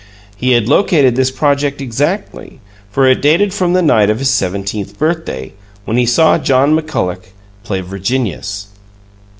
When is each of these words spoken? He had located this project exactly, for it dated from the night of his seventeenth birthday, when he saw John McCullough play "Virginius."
He 0.35 0.53
had 0.53 0.67
located 0.67 1.15
this 1.15 1.29
project 1.29 1.79
exactly, 1.79 2.59
for 2.89 3.05
it 3.05 3.21
dated 3.21 3.53
from 3.53 3.73
the 3.73 3.83
night 3.83 4.09
of 4.09 4.17
his 4.17 4.31
seventeenth 4.31 4.97
birthday, 4.97 5.53
when 5.85 5.97
he 5.97 6.07
saw 6.07 6.39
John 6.39 6.75
McCullough 6.75 7.21
play 7.63 7.81
"Virginius." 7.81 8.69